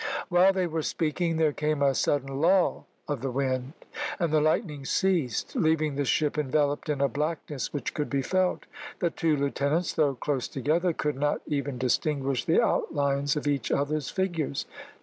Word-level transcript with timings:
While 0.29 0.51
they 0.51 0.65
were 0.65 0.81
speaking 0.81 1.37
there 1.37 1.53
came 1.53 1.83
a 1.83 1.93
sudden 1.93 2.41
lull 2.41 2.87
of 3.07 3.21
the 3.21 3.29
wind, 3.29 3.73
and 4.19 4.33
the 4.33 4.41
lightning 4.41 4.83
ceased, 4.83 5.55
leaving 5.55 5.93
the 5.93 6.05
ship 6.05 6.39
enveloped 6.39 6.89
in 6.89 7.01
a 7.01 7.07
blackness 7.07 7.71
which 7.71 7.93
could 7.93 8.09
be 8.09 8.23
felt. 8.23 8.65
The 8.97 9.11
two 9.11 9.37
lieutenants, 9.37 9.93
though 9.93 10.15
close 10.15 10.47
together, 10.47 10.91
could 10.91 11.17
not 11.17 11.41
even 11.45 11.77
distinguish 11.77 12.45
the 12.45 12.63
outlines 12.63 13.35
of 13.35 13.45
each 13.45 13.71
other's 13.71 14.09
figures. 14.09 14.65